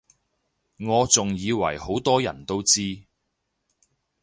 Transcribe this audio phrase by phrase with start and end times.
[0.79, 3.03] 我仲以爲好多人都知